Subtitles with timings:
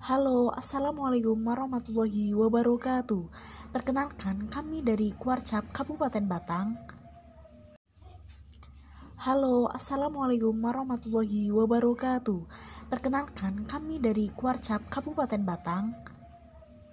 [0.00, 3.28] Halo, Assalamualaikum warahmatullahi wabarakatuh.
[3.68, 6.72] Perkenalkan, kami dari Kuarcap Kabupaten Batang.
[9.20, 12.40] Halo, Assalamualaikum warahmatullahi wabarakatuh.
[12.88, 15.92] Perkenalkan, kami dari Kuarcap Kabupaten Batang.